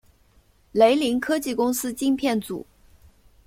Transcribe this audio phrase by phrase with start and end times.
[0.71, 2.65] 雷凌科技公司晶片组。